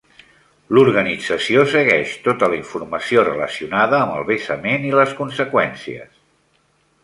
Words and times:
L'organització 0.77 1.65
segueix 1.73 2.15
tot 2.29 2.47
la 2.47 2.57
informació 2.61 3.27
relacionada 3.29 3.99
amb 4.01 4.17
el 4.23 4.27
vessament 4.33 4.91
i 4.93 4.97
les 4.99 5.15
conseqüències. 5.23 6.13